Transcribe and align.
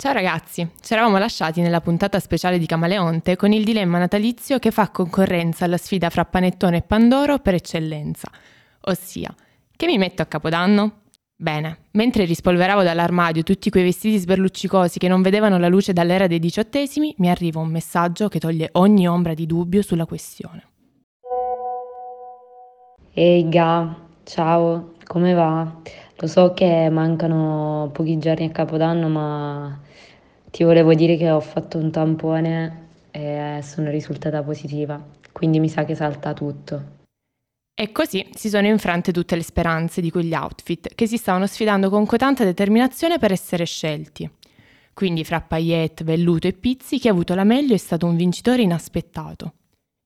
Ciao 0.00 0.12
ragazzi, 0.12 0.64
ci 0.80 0.92
eravamo 0.92 1.18
lasciati 1.18 1.60
nella 1.60 1.80
puntata 1.80 2.20
speciale 2.20 2.58
di 2.58 2.66
Camaleonte 2.66 3.34
con 3.34 3.50
il 3.50 3.64
dilemma 3.64 3.98
natalizio 3.98 4.60
che 4.60 4.70
fa 4.70 4.90
concorrenza 4.90 5.64
alla 5.64 5.76
sfida 5.76 6.08
fra 6.08 6.24
Panettone 6.24 6.76
e 6.76 6.82
Pandoro 6.82 7.40
per 7.40 7.54
eccellenza, 7.54 8.30
ossia, 8.82 9.34
che 9.74 9.86
mi 9.86 9.98
metto 9.98 10.22
a 10.22 10.26
Capodanno? 10.26 11.00
Bene, 11.34 11.86
mentre 11.94 12.26
rispolveravo 12.26 12.84
dall'armadio 12.84 13.42
tutti 13.42 13.70
quei 13.70 13.82
vestiti 13.82 14.18
sberluccicosi 14.18 15.00
che 15.00 15.08
non 15.08 15.20
vedevano 15.20 15.58
la 15.58 15.66
luce 15.66 15.92
dall'era 15.92 16.28
dei 16.28 16.38
diciottesimi, 16.38 17.16
mi 17.18 17.28
arriva 17.28 17.58
un 17.58 17.68
messaggio 17.68 18.28
che 18.28 18.38
toglie 18.38 18.68
ogni 18.74 19.08
ombra 19.08 19.34
di 19.34 19.46
dubbio 19.46 19.82
sulla 19.82 20.06
questione. 20.06 20.62
Ehi 23.14 23.48
Ga, 23.48 23.96
ciao, 24.22 24.92
come 25.02 25.32
va? 25.32 25.74
Lo 26.18 26.26
so 26.28 26.54
che 26.54 26.88
mancano 26.88 27.90
pochi 27.92 28.16
giorni 28.18 28.44
a 28.44 28.50
Capodanno, 28.50 29.08
ma 29.08 29.86
ti 30.50 30.64
volevo 30.64 30.94
dire 30.94 31.16
che 31.16 31.30
ho 31.30 31.40
fatto 31.40 31.78
un 31.78 31.90
tampone 31.90 32.86
e 33.10 33.60
sono 33.62 33.90
risultata 33.90 34.42
positiva, 34.42 35.02
quindi 35.32 35.60
mi 35.60 35.68
sa 35.68 35.84
che 35.84 35.94
salta 35.94 36.32
tutto. 36.32 36.96
E 37.74 37.92
così 37.92 38.26
si 38.34 38.48
sono 38.48 38.66
infrante 38.66 39.12
tutte 39.12 39.36
le 39.36 39.42
speranze 39.42 40.00
di 40.00 40.10
quegli 40.10 40.34
outfit 40.34 40.94
che 40.94 41.06
si 41.06 41.16
stavano 41.16 41.46
sfidando 41.46 41.90
con 41.90 42.06
cotanta 42.06 42.42
determinazione 42.42 43.18
per 43.18 43.30
essere 43.30 43.64
scelti. 43.64 44.28
Quindi 44.92 45.22
fra 45.22 45.40
paillette, 45.40 46.02
velluto 46.02 46.48
e 46.48 46.54
pizzi 46.54 46.98
chi 46.98 47.06
ha 47.06 47.12
avuto 47.12 47.36
la 47.36 47.44
meglio 47.44 47.74
è 47.74 47.78
stato 47.78 48.06
un 48.06 48.16
vincitore 48.16 48.62
inaspettato, 48.62 49.52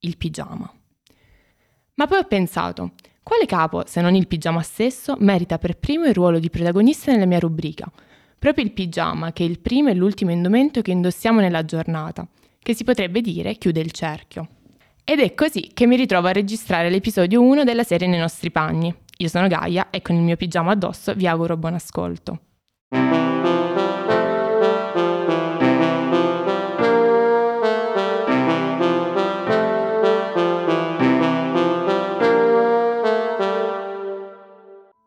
il 0.00 0.18
pigiama. 0.18 0.70
Ma 1.94 2.06
poi 2.06 2.18
ho 2.18 2.24
pensato, 2.24 2.92
quale 3.22 3.46
capo, 3.46 3.84
se 3.86 4.02
non 4.02 4.14
il 4.14 4.26
pigiama 4.26 4.60
stesso, 4.60 5.16
merita 5.20 5.56
per 5.56 5.78
primo 5.78 6.04
il 6.04 6.12
ruolo 6.12 6.38
di 6.38 6.50
protagonista 6.50 7.12
nella 7.12 7.24
mia 7.24 7.38
rubrica? 7.38 7.90
Proprio 8.44 8.66
il 8.66 8.72
pigiama, 8.72 9.32
che 9.32 9.42
è 9.42 9.48
il 9.48 9.58
primo 9.58 9.88
e 9.88 9.94
l'ultimo 9.94 10.30
indumento 10.30 10.82
che 10.82 10.90
indossiamo 10.90 11.40
nella 11.40 11.64
giornata, 11.64 12.28
che 12.58 12.74
si 12.74 12.84
potrebbe 12.84 13.22
dire 13.22 13.54
chiude 13.54 13.80
il 13.80 13.90
cerchio. 13.90 14.48
Ed 15.02 15.20
è 15.20 15.34
così 15.34 15.70
che 15.72 15.86
mi 15.86 15.96
ritrovo 15.96 16.26
a 16.26 16.32
registrare 16.32 16.90
l'episodio 16.90 17.40
1 17.40 17.64
della 17.64 17.84
serie 17.84 18.06
Nei 18.06 18.18
nostri 18.18 18.50
panni. 18.50 18.94
Io 19.16 19.28
sono 19.28 19.48
Gaia 19.48 19.88
e 19.88 20.02
con 20.02 20.16
il 20.16 20.20
mio 20.20 20.36
pigiama 20.36 20.72
addosso 20.72 21.14
vi 21.14 21.26
auguro 21.26 21.56
buon 21.56 21.72
ascolto. 21.72 22.40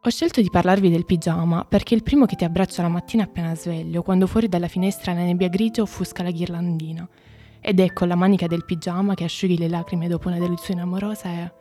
Ho 0.07 0.09
scelto 0.09 0.39
di 0.39 0.49
parlarvi 0.49 0.89
del 0.89 1.03
pigiama 1.03 1.65
perché 1.65 1.93
è 1.93 1.97
il 1.97 2.01
primo 2.01 2.25
che 2.25 2.37
ti 2.37 2.45
abbraccia 2.45 2.81
la 2.81 2.87
mattina 2.87 3.23
appena 3.23 3.53
sveglio, 3.55 4.03
quando 4.03 4.25
fuori 4.25 4.47
dalla 4.47 4.69
finestra 4.69 5.11
la 5.11 5.19
nebbia 5.19 5.49
grigia 5.49 5.81
offusca 5.81 6.23
la 6.23 6.31
ghirlandina. 6.31 7.05
Ed 7.59 7.91
con 7.91 8.07
la 8.07 8.15
manica 8.15 8.47
del 8.47 8.63
pigiama 8.63 9.15
che 9.15 9.25
asciughi 9.25 9.57
le 9.57 9.67
lacrime 9.67 10.07
dopo 10.07 10.29
una 10.29 10.39
delusione 10.39 10.79
amorosa 10.79 11.29
e... 11.29 11.51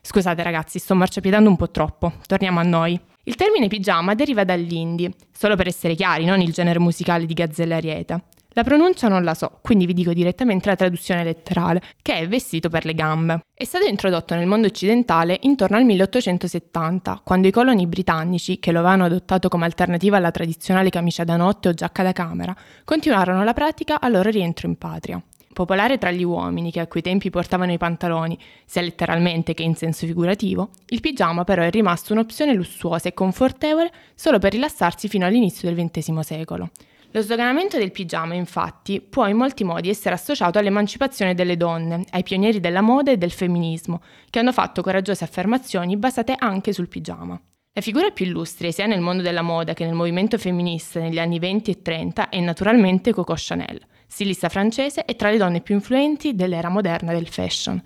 Scusate 0.00 0.44
ragazzi, 0.44 0.78
sto 0.78 0.94
marciapiedando 0.94 1.48
un 1.48 1.56
po' 1.56 1.72
troppo. 1.72 2.12
Torniamo 2.24 2.60
a 2.60 2.62
noi. 2.62 2.96
Il 3.24 3.34
termine 3.34 3.66
pigiama 3.66 4.14
deriva 4.14 4.44
dall'indie, 4.44 5.10
solo 5.32 5.56
per 5.56 5.66
essere 5.66 5.96
chiari, 5.96 6.26
non 6.26 6.40
il 6.40 6.52
genere 6.52 6.78
musicale 6.78 7.26
di 7.26 7.34
Gazzella 7.34 7.74
Arieta. 7.74 8.22
La 8.56 8.62
pronuncia 8.62 9.08
non 9.08 9.24
la 9.24 9.34
so, 9.34 9.58
quindi 9.62 9.84
vi 9.84 9.94
dico 9.94 10.12
direttamente 10.12 10.68
la 10.68 10.76
traduzione 10.76 11.24
letterale, 11.24 11.82
che 12.00 12.18
è 12.18 12.28
vestito 12.28 12.68
per 12.68 12.84
le 12.84 12.94
gambe. 12.94 13.40
È 13.52 13.64
stato 13.64 13.84
introdotto 13.84 14.36
nel 14.36 14.46
mondo 14.46 14.68
occidentale 14.68 15.40
intorno 15.42 15.76
al 15.76 15.84
1870, 15.84 17.22
quando 17.24 17.48
i 17.48 17.50
coloni 17.50 17.88
britannici, 17.88 18.60
che 18.60 18.70
lo 18.70 18.78
avevano 18.78 19.06
adottato 19.06 19.48
come 19.48 19.64
alternativa 19.64 20.18
alla 20.18 20.30
tradizionale 20.30 20.88
camicia 20.90 21.24
da 21.24 21.34
notte 21.36 21.70
o 21.70 21.74
giacca 21.74 22.04
da 22.04 22.12
camera, 22.12 22.54
continuarono 22.84 23.42
la 23.42 23.54
pratica 23.54 24.00
al 24.00 24.12
loro 24.12 24.30
rientro 24.30 24.68
in 24.68 24.78
patria. 24.78 25.20
Popolare 25.52 25.98
tra 25.98 26.12
gli 26.12 26.22
uomini 26.22 26.70
che 26.70 26.78
a 26.78 26.86
quei 26.86 27.02
tempi 27.02 27.30
portavano 27.30 27.72
i 27.72 27.78
pantaloni, 27.78 28.38
sia 28.64 28.82
letteralmente 28.82 29.54
che 29.54 29.64
in 29.64 29.74
senso 29.74 30.06
figurativo, 30.06 30.70
il 30.90 31.00
pigiama 31.00 31.42
però 31.42 31.62
è 31.64 31.70
rimasto 31.70 32.12
un'opzione 32.12 32.54
lussuosa 32.54 33.08
e 33.08 33.14
confortevole 33.14 33.90
solo 34.14 34.38
per 34.38 34.52
rilassarsi 34.52 35.08
fino 35.08 35.26
all'inizio 35.26 35.68
del 35.68 35.90
XX 35.90 36.20
secolo. 36.20 36.70
Lo 37.14 37.22
sdoganamento 37.22 37.78
del 37.78 37.92
pigiama, 37.92 38.34
infatti, 38.34 39.00
può 39.00 39.28
in 39.28 39.36
molti 39.36 39.62
modi 39.62 39.88
essere 39.88 40.16
associato 40.16 40.58
all'emancipazione 40.58 41.32
delle 41.32 41.56
donne, 41.56 42.04
ai 42.10 42.24
pionieri 42.24 42.58
della 42.58 42.80
moda 42.80 43.12
e 43.12 43.16
del 43.16 43.30
femminismo, 43.30 44.02
che 44.28 44.40
hanno 44.40 44.50
fatto 44.50 44.82
coraggiose 44.82 45.22
affermazioni 45.22 45.96
basate 45.96 46.34
anche 46.36 46.72
sul 46.72 46.88
pigiama. 46.88 47.40
La 47.72 47.80
figura 47.82 48.10
più 48.10 48.26
illustre, 48.26 48.72
sia 48.72 48.86
nel 48.86 49.00
mondo 49.00 49.22
della 49.22 49.42
moda 49.42 49.74
che 49.74 49.84
nel 49.84 49.94
movimento 49.94 50.38
femminista 50.38 50.98
negli 50.98 51.20
anni 51.20 51.38
20 51.38 51.70
e 51.70 51.82
30, 51.82 52.30
è 52.30 52.40
naturalmente 52.40 53.12
Coco 53.12 53.34
Chanel, 53.36 53.80
stilista 54.08 54.48
francese 54.48 55.04
e 55.04 55.14
tra 55.14 55.30
le 55.30 55.36
donne 55.36 55.60
più 55.60 55.76
influenti 55.76 56.34
dell'era 56.34 56.68
moderna 56.68 57.12
del 57.12 57.28
fashion. 57.28 57.80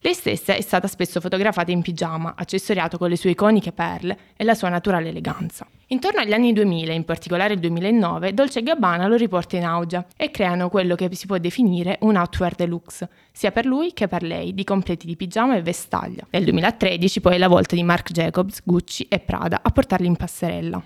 Lei 0.00 0.12
stessa 0.12 0.52
è 0.52 0.60
stata 0.60 0.86
spesso 0.86 1.18
fotografata 1.22 1.70
in 1.70 1.80
pigiama, 1.80 2.34
accessoriato 2.36 2.98
con 2.98 3.08
le 3.08 3.16
sue 3.16 3.30
iconiche 3.30 3.72
perle 3.72 4.18
e 4.36 4.44
la 4.44 4.54
sua 4.54 4.68
naturale 4.68 5.08
eleganza. 5.08 5.66
Intorno 5.90 6.18
agli 6.18 6.32
anni 6.32 6.52
2000, 6.52 6.92
in 6.92 7.04
particolare 7.04 7.54
il 7.54 7.60
2009, 7.60 8.34
Dolce 8.34 8.60
Gabbana 8.64 9.06
lo 9.06 9.14
riporta 9.14 9.56
in 9.56 9.64
auge 9.64 10.06
e 10.16 10.32
creano 10.32 10.68
quello 10.68 10.96
che 10.96 11.08
si 11.12 11.26
può 11.26 11.38
definire 11.38 11.98
un 12.00 12.16
outwear 12.16 12.56
deluxe, 12.56 13.08
sia 13.30 13.52
per 13.52 13.66
lui 13.66 13.92
che 13.92 14.08
per 14.08 14.24
lei, 14.24 14.52
di 14.52 14.64
completi 14.64 15.06
di 15.06 15.14
pigiama 15.14 15.54
e 15.54 15.62
vestaglia. 15.62 16.26
Nel 16.30 16.42
2013 16.42 17.20
poi 17.20 17.36
è 17.36 17.38
la 17.38 17.46
volta 17.46 17.76
di 17.76 17.84
Marc 17.84 18.10
Jacobs, 18.10 18.62
Gucci 18.64 19.06
e 19.08 19.20
Prada 19.20 19.60
a 19.62 19.70
portarli 19.70 20.08
in 20.08 20.16
passerella. 20.16 20.82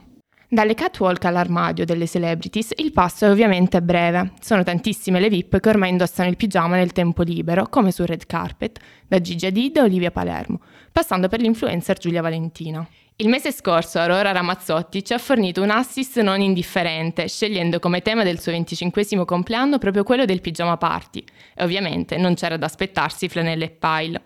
Dalle 0.52 0.74
catwalk 0.74 1.24
all'armadio 1.26 1.84
delle 1.84 2.08
celebrities 2.08 2.72
il 2.78 2.90
passo 2.90 3.24
è 3.24 3.30
ovviamente 3.30 3.80
breve. 3.80 4.32
Sono 4.40 4.64
tantissime 4.64 5.20
le 5.20 5.28
VIP 5.28 5.60
che 5.60 5.68
ormai 5.68 5.90
indossano 5.90 6.28
il 6.28 6.36
pigiama 6.36 6.74
nel 6.74 6.90
tempo 6.90 7.22
libero, 7.22 7.68
come 7.68 7.92
sul 7.92 8.06
red 8.06 8.26
carpet, 8.26 8.80
da 9.06 9.20
Gigi 9.20 9.46
Hadid 9.46 9.76
a 9.76 9.84
Olivia 9.84 10.10
Palermo, 10.10 10.58
passando 10.90 11.28
per 11.28 11.40
l'influencer 11.40 11.98
Giulia 11.98 12.20
Valentina. 12.20 12.84
Il 13.14 13.28
mese 13.28 13.52
scorso 13.52 14.00
Aurora 14.00 14.32
Ramazzotti 14.32 15.04
ci 15.04 15.12
ha 15.12 15.18
fornito 15.18 15.62
un 15.62 15.70
assist 15.70 16.20
non 16.20 16.40
indifferente, 16.40 17.28
scegliendo 17.28 17.78
come 17.78 18.02
tema 18.02 18.24
del 18.24 18.40
suo 18.40 18.50
25 18.50 19.24
compleanno 19.24 19.78
proprio 19.78 20.02
quello 20.02 20.24
del 20.24 20.40
pigiama 20.40 20.76
party. 20.76 21.22
E 21.54 21.62
ovviamente 21.62 22.16
non 22.16 22.34
c'era 22.34 22.56
da 22.56 22.66
aspettarsi 22.66 23.28
flanelle 23.28 23.66
e 23.66 23.70
pile. 23.70 24.22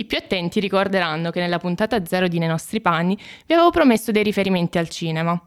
I 0.00 0.06
più 0.06 0.16
attenti 0.16 0.60
ricorderanno 0.60 1.30
che 1.30 1.40
nella 1.40 1.58
puntata 1.58 2.02
zero 2.06 2.26
di 2.26 2.38
Nei 2.38 2.48
nostri 2.48 2.80
panni 2.80 3.18
vi 3.46 3.52
avevo 3.52 3.68
promesso 3.68 4.12
dei 4.12 4.22
riferimenti 4.22 4.78
al 4.78 4.88
cinema. 4.88 5.38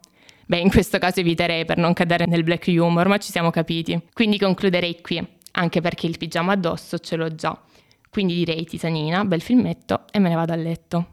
Beh, 0.46 0.60
in 0.60 0.70
questo 0.70 1.00
caso 1.00 1.22
eviterei 1.22 1.66
per 1.66 1.78
non 1.78 1.94
cadere 1.94 2.28
nel 2.28 2.44
black 2.44 2.68
humor, 2.68 3.08
ma 3.08 3.18
ci 3.18 3.32
siamo 3.32 3.50
capiti. 3.50 4.00
Quindi 4.14 4.38
concluderei 4.38 5.02
qui, 5.02 5.28
anche 5.54 5.82
perché 5.82 6.06
il 6.06 6.20
pigiama 6.20 6.52
addosso 6.52 7.00
ce 7.00 7.16
l'ho 7.16 7.34
già. 7.34 7.60
Quindi 8.12 8.36
direi 8.36 8.64
Tisanina, 8.64 9.26
bel 9.26 9.42
filmetto 9.42 10.04
e 10.12 10.20
me 10.20 10.30
ne 10.30 10.36
vado 10.36 10.54
a 10.54 10.56
letto. 10.56 11.08